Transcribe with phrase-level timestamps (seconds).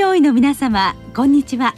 [0.00, 1.74] 上位の皆様こんにちは。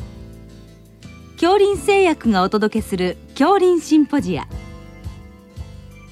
[1.41, 4.47] 恐林製薬がお届けする恐林シンポジア。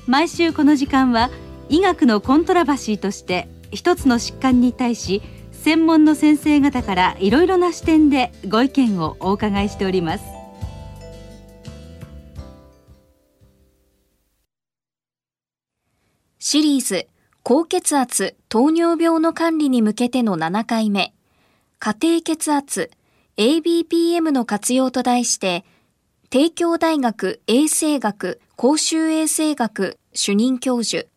[0.09, 1.31] 毎週この時間は
[1.69, 10.25] 医学のコントラバシーとして一つの疾患に対し専門の先生方からいろいろな視点でご意見をお伺いしております。
[16.41, 17.07] シリーズ
[17.45, 21.15] 高血圧糖尿病の管理に向けての7回目。
[21.83, 22.91] 家庭血圧
[23.39, 25.65] ABPM の活用と題して
[26.29, 31.09] 帝京大学衛生学公衆衛生学主任教授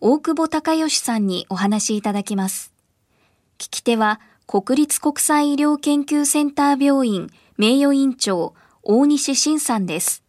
[0.00, 2.72] 大久保隆義さんにお話しいただきます。
[3.58, 4.18] 聞き手は
[4.48, 10.24] 国立国際医療研究センター病院名誉院長大西晋さんです。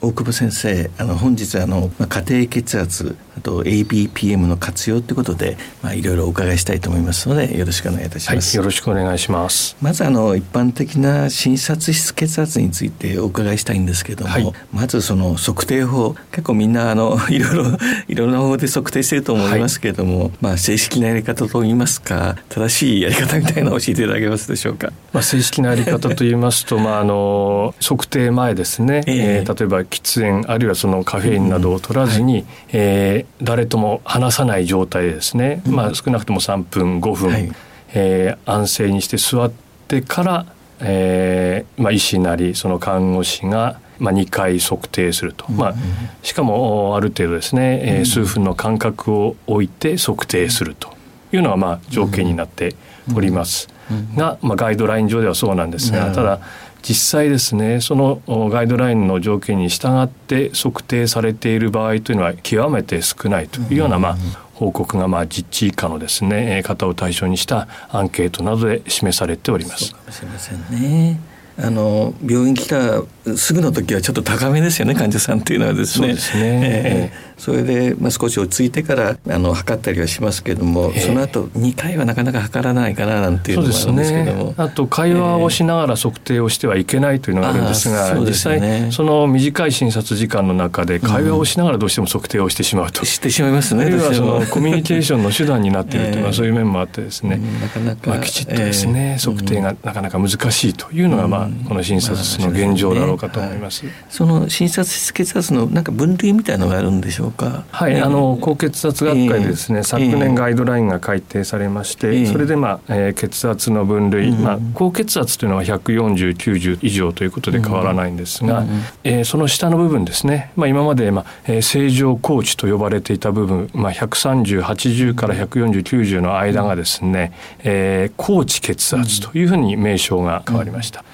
[0.00, 9.76] 大久保先生あの本日あの、まあ、家庭血圧あと ABPM の活用ということで、まあ、いろいろお伺いしたいと思いますのでよろしくお願いいたします、はい、よろしくお願いします。
[9.80, 16.14] まずあの一般的な診察室血圧についてお伺いしたいんですけども、はい、まずその測定法。
[16.30, 37.52] 結構みんなあの いろいろいろんな方法で測定してると思いますけれども、はい、まあ正式なやり方といいますか正しいやり方みたいなのを教えていただけますでしょうか、まあ、正式なやり方といいますとまああの測定前ですね、 えー、えー、例えば喫煙あるいはそのカフェインなどを取らずに、うんはい、えー、誰とも話さない状態ですね、うん、まあ、少なくとも3分5分、はい、
[37.94, 39.52] えー、安静にして座っ
[39.88, 40.46] てから、
[40.80, 45.74] えーまあ、医師なりその看護師がまあ、2回測定すると、まあ、
[46.22, 50.96] しかもある程度ですね、えー、数分の間隔を置いて測定すると。
[51.32, 52.74] いうのがまあ条件になって
[53.14, 53.68] おります。
[54.16, 56.40] が、まあ、ガイドライン上ではそうなんですがただ
[56.82, 64.16] 実際ですねそのガイドラインの条件に従って測定されている場合というのは極めて少ないというような、まあ、
[64.54, 69.86] 報告がまあ実地以下のですね方を対象にしたアンケートなどで示されております。
[69.86, 71.20] そうかもしれませんね。
[71.58, 73.02] あの病院来た
[73.36, 76.08] すぐの時はちょっと高めですよね患者さんっていうのはですね。
[76.08, 76.42] そうですね。
[76.42, 103.84] えーそれで、まあ、少し落ち着いてからあの測ったりはしますけれども、その後2回はなかなか測らないかななんていうのもあるんですけども、ね、あと会話をしながら測定をしてはいけないというのがあるんですが、えーね、実際その短い診察時間の中で会話をしながらどうしても測定をしてしまうと、うん、してしまいますねあるいはそのコミュニケーションの手段になっているというのは そういう面もあってですね、なかなか、まあ、きちっとですね、えー、測定がなかなか難しいというのが、まあ、この診察室の現状だろうかと思います。
[103.84, 107.64] まあ、その診察室血圧のなんか分類みたいのがあるんでしょうか。
[107.70, 118.64] はいあの高血圧学会でですね、昨年ガイドラインが改定されまして、それで、まあえー、血圧の分類、まあ、高血圧というのは14090以上ということで変わらないんですが、
[119.04, 131.04] えー、その下の部分ですね、まあ、今まで、まあえー、正常高値と呼ばれていた部分、まあ、13080から14090の間がですね、えー、高値血圧というふうに名称が変わりました。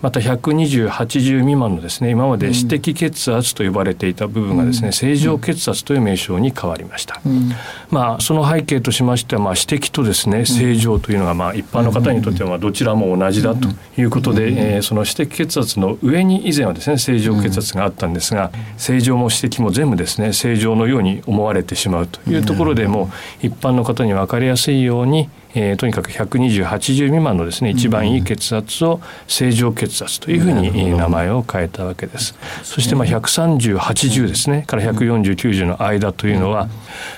[0.00, 7.50] また12080未満のですね今まで私的血圧と呼ばれていた部分がですね、正常血圧という名称に変わりました、うん、
[7.90, 23.10] まあその背景としましてはまあ私的とですね正常というのがまあ一般の方にとってはまあどちらも同じだということで、えー、その私的血圧の上に以前はですね正常血圧があったんですが正常も私的も全部ですね正常のように思われてしまうというところでも
[23.42, 32.34] 一般の方に分かりやすいようにえー、とにかく12080未満のですね一番いい血圧を正常血圧というふうに名前を変えたわけです。
[32.62, 36.68] そしてまあ13080ですねから14090の間というのは、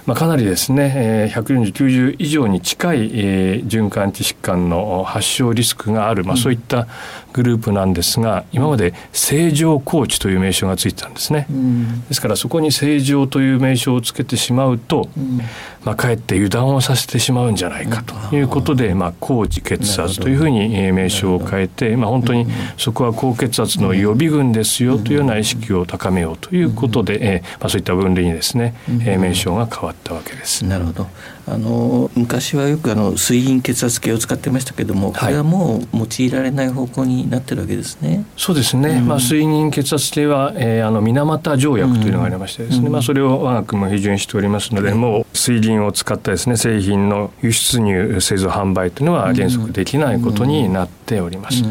[0.06, 6.86] まあ、かなりですね、えー、14090以上に近い、えー、循環器疾患の発症リスクがある、まあ、そういった
[7.32, 15.40] グループなんですが今まで正常高知という名称がついてたんですね、うん、ですからそこに正常という名称をつけてしまうと、うん、
[15.84, 22.46] まあ、かえって油断をさせてしまうんじゃないかということで、まあ、高知血圧というふうに名称を変えて、まあ、本当に
[22.76, 28.74] そこは高血圧の予備軍ですよというような意識を高めようということで、えまあ、そういった分類にですね、
[29.06, 30.64] え名称が変わったわけです。
[30.64, 31.06] なるほど
[31.46, 38.24] あの昔はよくあの水銀血圧計を使ってましたけどもこれはもう用いられない方向になってるわけですね。
[38.36, 51.64] そうですね、うん、まあ、水銀血圧計は、えー、あの水俣条約というのがありましてですね、うん、まあ、それを我が国も批准しておりますので、うん、もう水銀を使ったですね製品の輸出入製造販売というのは原則できないことになっております。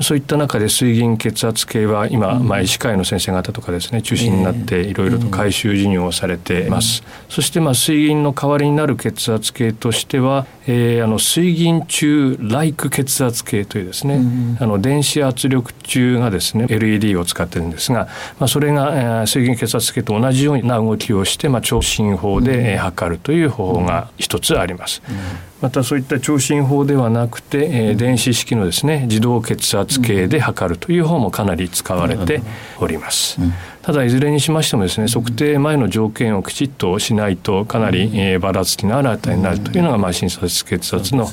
[0.00, 7.02] そういった中で水銀血圧計は今、まあ、医師会の先生方とかですね中心になっていろいろと回収事業をされています。
[7.28, 18.08] そしてまあ水銀の代わりになる血血圧計としては、えー、あの水銀中ライク血圧計というですね、うん、あの電子圧力中がですね LED を使ってるんですが、
[18.38, 25.02] まあ、それが、えー、水銀血圧計と同じような動きをして、まあ、超進法で、うん、測るという方法が一つあります。
[25.08, 32.42] うんまたそういった聴診法ではなくて、えー、電子式のですね自動血圧計で測るという方もかなり使われて
[32.78, 33.38] おります。
[33.82, 41.28] ただいずれにしましてもですね測定前の条件をきちっとしないとかなり、えー、ばらつきのある値になるというのが、まあ、診察血圧の、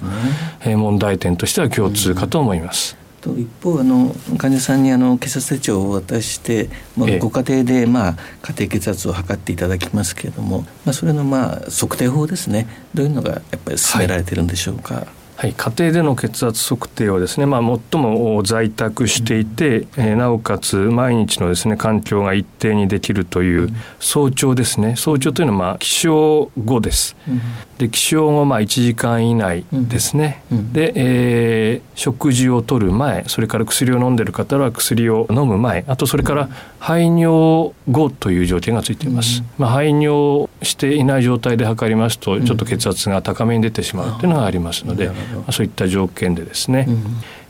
[0.61, 3.02] えー、問題点としては共通かと思います。
[3.23, 14.95] と一方あの患者さんにあの血圧手帳を渡して、まあ、ご家庭で、まあ、家庭血圧を測っていただきますけれども、まあ、それのまあ測定法ですねどういうのがやっぱり進められてるんでしょうか？
[14.95, 15.07] はい
[15.43, 17.61] はい、家庭での血圧測定はですね、まあ、
[17.91, 23.69] 最も在宅していて、えー、なおかつ毎日のですね環境が一定にできるという
[23.99, 24.95] 早朝ですね。
[24.95, 27.41] 早朝というのはまあ起床後です、うん、
[27.77, 30.57] で起床後まあ1時間以内ですね、うん。
[30.59, 36.47] うん、で、えー、食事をとる前それから薬を飲んでる方は薬を飲む前あとそれから
[36.79, 45.13] 排尿後という条件がついています、まあ、排尿していない状態で測りますとちょっと血圧が高めに出てしまうというのがありますので、ま
[45.47, 47.03] あ、そういった条件でですね、うん、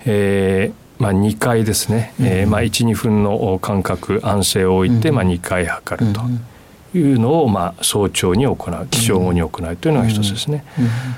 [0.05, 6.21] えーまあ、2回ですね、うん、えー、まあ、12分の間隔安静を置いて、まあ、2回測ると。
[6.21, 6.45] うん
[6.95, 10.63] いうのをまあ早朝に行う起床後に行うというのが一つですね、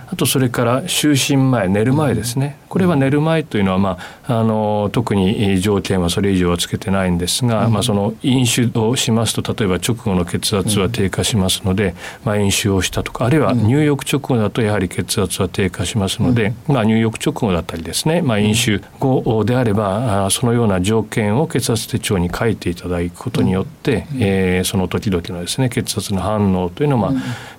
[0.07, 27.11] あとそれから就寝前寝る前ですねこれは寝る前というのは、まあ、あの特に条件はそれ以上はつけてないんですが、まあ、その飲酒をしますと例えば直後の血圧は低下しますので、まあ、飲酒をしたとかあるいは入浴直後だとやはり血圧は低下しますので、まあ、入浴直後だったりですね、まあ、飲酒後であればそのような条件を血圧手帳に書いていただくことによって、えー、その時々のですねね血圧の反応というのを、まあ、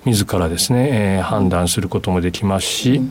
[0.05, 3.01] 自らですね、えー、判断することもできますし、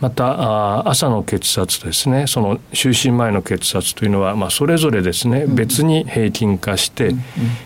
[0.00, 2.26] また朝の血圧ですね。
[2.28, 7.14] その就寝前の血圧というのは、まあ、それぞれですね、別に平均化して、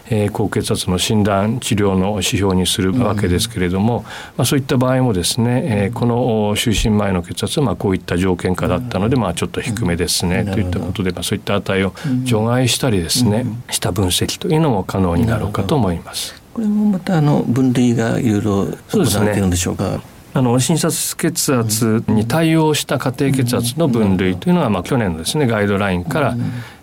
[0.09, 4.05] えー、高血圧の診断治療の指標にするわけですけれども、
[4.39, 6.17] まあ、そういった場合もですね、えー、この
[6.57, 11.93] 就寝前の血圧はまあこういった条件下だったので、まあ、ちょっと低めですね、といったことで、まあ、そういった値を
[12.25, 16.35] 除外したりですね、した分析というのも可能になろうかと思います。
[16.55, 20.01] これもまたあの分類がいろいろ行われてるんでしょうか。
[20.35, 26.37] あの診察血圧に対応した家庭血圧の分類というのは、まあ、去年のですねガイドラインから、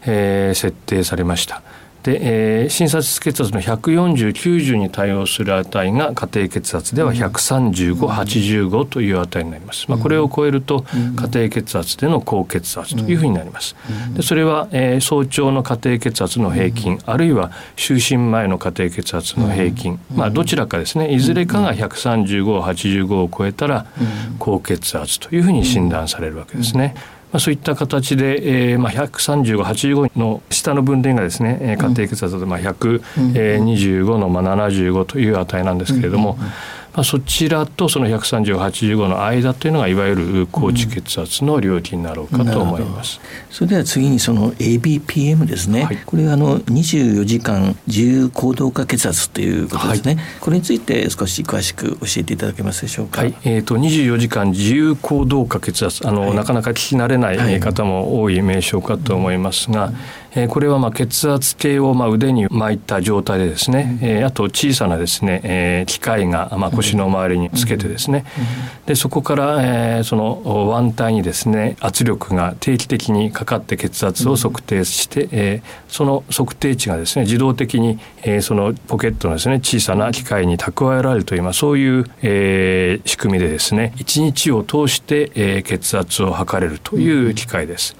[0.05, 1.63] えー、設定されました。
[2.03, 13.75] で、えー、診察血圧の14090に対応する値が家庭血圧では13585という値になります、まあ、これを超えると家庭血圧での高血圧というふうになります。
[14.13, 21.13] でそれは、えー、早朝の家庭血圧の平均あるいは就寝前の家庭血圧の平均、まあ、どちらかですね。
[21.13, 23.85] いずれかが13585を超えたら
[24.39, 26.95] 高血圧というふうに診断されるわけですね。
[27.31, 36.37] まあ、そういった形で、えーまあ、135、85の下の分類がですね、家庭血圧だとまあ125のまあ75という値なんですけれども、
[36.93, 43.19] まあ、そちらとその13085の間というのがいわゆる高知血圧の領域になろうかと思います。
[43.49, 53.21] それでは次にその ABPM ですね、はい、これはあの24時間自由行動化血圧ということですね、はい、これについて少し詳しく教えていただけますでしょうか？
[53.21, 56.07] はい、えーと、24時間自由行動化血圧。
[56.07, 59.93] あの、はい、なかなか聞き慣れない方も多い名称かと思いますが、
[60.35, 68.25] えこれはまあ血圧計をまあ腕に巻いた状態でですね、えあと小さなですね、え機械がまあ腰の周りにつけてですね、
[68.85, 69.57] でそこから、
[69.99, 87.95] えその腕帯にですね圧力が定期的にかかって血圧を測定して、えその測定値がですね自動的に、えそのポケットのですね小さな機械に蓄えられるという、まあ、そういう、え仕組みでですね1日を通して、え血圧を測れるという機械です。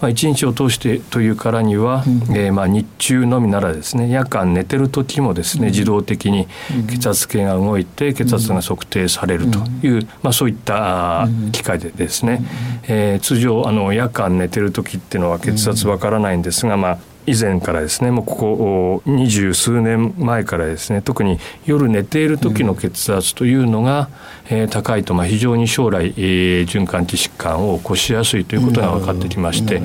[0.00, 6.48] まあ、1日を通してというからには、うん、えー、まあ日中のみならですね夜間寝てる時もですね、自動的に
[6.88, 12.44] 血圧計が動いて血圧が測定されるという、まあ、そういった機械でですね、
[12.88, 24.08] えー、通常あの夜間寝てる時っていうのは血圧わからないんですが、まあ、以前からですねもうここ二十数年前からですね特に夜寝ている時の血圧というのが、
[24.50, 29.80] うん、えー、高いと、まあ、非常に将来、えー、循環器疾患を起こしやすいということが分かってきまして、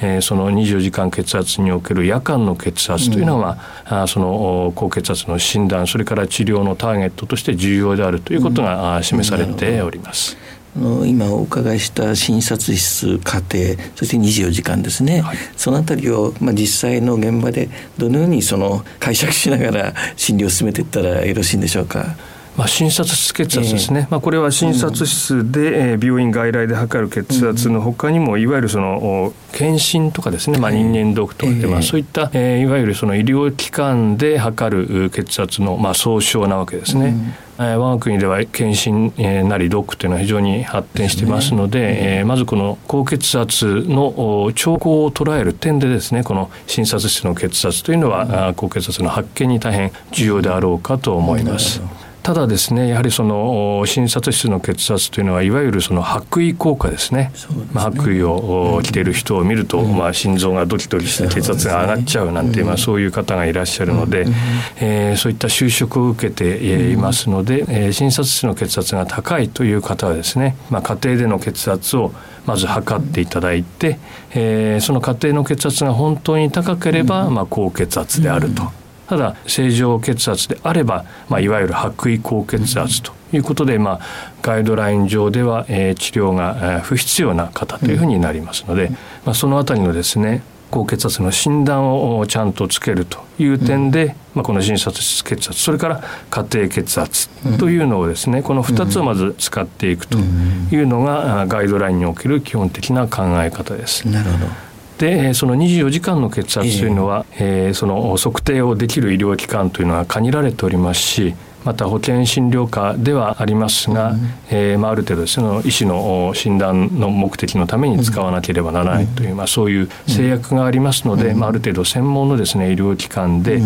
[0.00, 3.58] えー、その24時間血圧における夜間の血圧というのは、
[3.90, 10.36] うん、あその高血圧の診断それから治療のターゲットとして重要であるということが示されております。
[10.78, 13.42] の今お伺いした診察室家
[13.76, 17.68] 庭そして24時間ですね、はい、そのあたりを、まあ、実際の現場で
[17.98, 22.16] どのようにその解釈しながら診療を進めていったらよろしいんでしょうか？
[22.58, 37.14] まあ、診察室血圧ですね、えー、まあ、これは診察室で、えー、病院外来で測る血圧のほかにも、いわゆるその検診とかですね、まあ、人間ドックとかで、まあ、そういった、えー、いわゆるその医療機関で測る血圧の、まあ、総称なわけですね。
[37.58, 39.12] 我が国では検診
[39.48, 51.80] なりドックというのは非常に発展していますので、で、えー、まずこの高血圧の兆候を捉える点でですねこの診察室の血圧というのは、高血圧の発見に大変重要であろうかと思います。
[52.28, 57.32] ただですねやはりその診察室の血圧というのはいわゆるその白衣効果ですね、ね、
[57.72, 64.34] まあ、白衣を着ている人を見ると、うん、まあ、心臓がドキドキして血圧が上がっちゃうなんて、まあ、そういう方がいらっしゃるので、うん、
[64.76, 72.12] えー、そういった就職を受けていますので、えー、診察室の血圧が高いという方はですね、まあ、家庭での血圧を
[72.44, 73.98] まず測っていただいて、
[74.34, 78.77] えー、その家庭の血圧が本当に高ければ、まあ、高血圧であると。
[79.08, 84.00] ただ正常血圧であれば、まあ、いわゆる白衣高血圧ということで、まあ、
[84.42, 88.90] ガイドライン上では、えー、治療が不必要な方というふうになりますので、
[89.24, 104.06] まあ、そのあたりのですね高血圧の診断をちゃんとつけるという点で、まあ、この診察室血圧それから家庭血圧というのをですねこの2つをまず使っていくというのがガイドラインにおける基本的な考え方です。
[104.06, 104.67] なるほど
[104.98, 114.18] でその24時間の血圧というのは、えー、その測定をできる医療機関というのは限られておりますしまた保険診療科ではありますが、うん、
[114.50, 123.60] えー、まあ、ある程度その医師の診断の目的のために使わなければならないという、まあ、そういう制約がありますので、まあ、ある程度専門のですね医療機関で、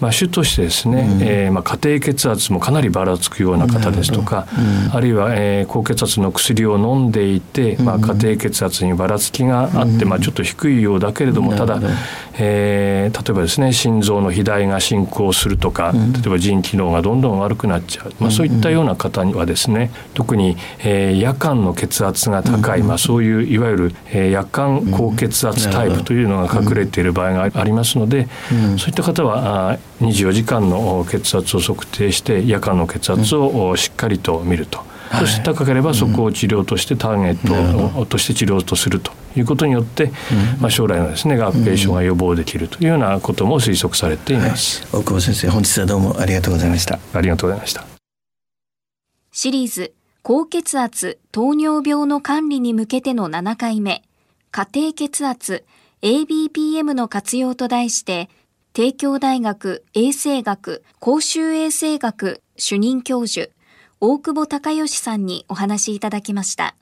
[0.00, 4.46] まあ、主としてですね、えー、まあ、家庭血圧もかなりばらつくような方ですとか、
[4.92, 11.80] あるいは、えー、高血圧の薬を飲んでいて、まあ、家庭血圧にばらつきがあって、まあ、ちょっと低いようだけれどもただ、
[12.38, 28.28] えー、例えばですね心臓の肥大が進行するとか、例えば腎機能がどんどん悪くなっちゃう、まあ、そういったような方にはですね特に、えー、夜間の血圧が高い、まあ、そういういわゆる、えー、夜間高血圧タイプというのが隠れている場合がありますので、
[28.78, 34.91] そういった方は24時間の血圧を測定して夜間の血圧をしっかりと見ると。
[35.18, 39.40] そして高ければそこを治療としてターゲットとして治療とするとい。
[39.40, 40.10] うことによって、
[40.60, 42.86] まあ、将来のですね合併症が予防できるとい。
[42.86, 44.36] うようなことも推測されてい。
[44.36, 46.70] ます、はい、大久保先生本日はどうもありがとうござい。
[46.70, 47.60] ましたありがとうござい。
[47.60, 47.84] ました
[49.30, 49.92] シリーズ
[50.22, 54.02] 高血圧糖尿病の管理に向けての7回目
[54.50, 55.64] 家庭血圧
[56.02, 58.28] ABPM の活用と題して
[58.72, 63.50] 帝京大学衛生学公衆衛生学主任教授
[64.04, 66.74] 大久保隆義さんにお話いただきました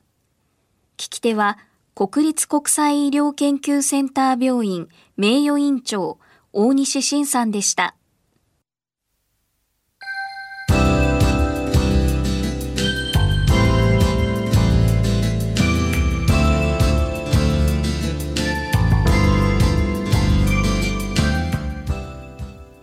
[0.97, 1.59] 聞き手は
[1.93, 4.87] 国立国際医療研究センター病院
[5.17, 6.17] 名誉院長
[6.51, 7.95] 大西晋さんでした。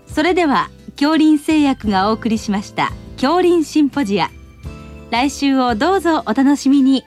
[0.07, 4.31] それでは恐林製薬がお送りしました恐林シンポジア。
[5.11, 7.03] 来週をどうぞお楽しみに。